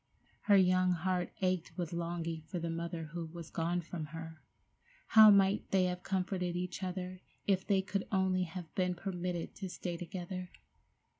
Her 0.45 0.57
young 0.57 0.93
heart 0.93 1.31
ached 1.43 1.77
with 1.77 1.93
longing 1.93 2.41
for 2.47 2.57
the 2.57 2.71
mother 2.71 3.09
who 3.13 3.27
was 3.27 3.51
gone 3.51 3.81
from 3.81 4.05
her. 4.05 4.41
How 5.09 5.29
might 5.29 5.69
they 5.69 5.83
have 5.83 6.01
comforted 6.01 6.55
each 6.55 6.81
other 6.81 7.21
if 7.45 7.67
they 7.67 7.83
could 7.83 8.07
only 8.11 8.41
have 8.45 8.73
been 8.73 8.95
permitted 8.95 9.53
to 9.57 9.69
stay 9.69 9.97
together! 9.97 10.49